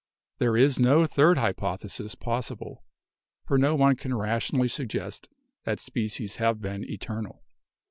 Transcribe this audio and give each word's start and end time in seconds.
There 0.39 0.57
is 0.57 0.79
no 0.79 1.05
third 1.05 1.37
hypothesis 1.37 2.15
possible; 2.15 2.83
for 3.45 3.59
no 3.59 3.75
one 3.75 3.95
can 3.95 4.17
rationally 4.17 4.67
suggest 4.67 5.29
that 5.65 5.79
species 5.79 6.37
have 6.37 6.59
been 6.59 6.83
eternal. 6.89 7.43